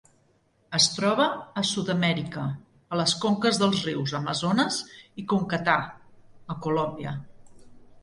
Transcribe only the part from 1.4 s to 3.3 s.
a Sud-amèrica, a les